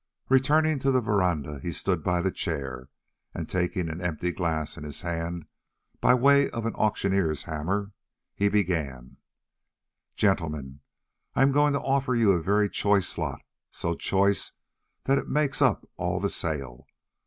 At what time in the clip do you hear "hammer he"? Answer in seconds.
7.43-8.49